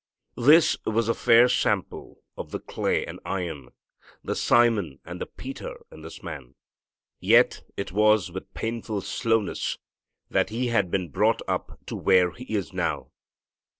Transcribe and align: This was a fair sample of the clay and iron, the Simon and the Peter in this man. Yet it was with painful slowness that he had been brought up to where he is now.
This 0.43 0.77
was 0.83 1.07
a 1.07 1.13
fair 1.13 1.47
sample 1.47 2.23
of 2.35 2.49
the 2.49 2.59
clay 2.59 3.05
and 3.05 3.19
iron, 3.23 3.69
the 4.23 4.33
Simon 4.35 4.99
and 5.05 5.21
the 5.21 5.27
Peter 5.27 5.75
in 5.91 6.01
this 6.01 6.23
man. 6.23 6.55
Yet 7.19 7.61
it 7.77 7.91
was 7.91 8.31
with 8.31 8.51
painful 8.55 9.01
slowness 9.01 9.77
that 10.27 10.49
he 10.49 10.69
had 10.69 10.89
been 10.89 11.09
brought 11.09 11.43
up 11.47 11.79
to 11.85 11.95
where 11.95 12.31
he 12.31 12.45
is 12.55 12.73
now. 12.73 13.11